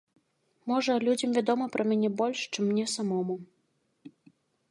Можа, 0.69 0.95
людзям 1.07 1.35
вядома 1.37 1.67
пра 1.75 1.83
мяне 1.91 2.09
больш, 2.21 2.39
чым 2.53 2.63
мне 2.71 2.85
самому. 2.95 3.35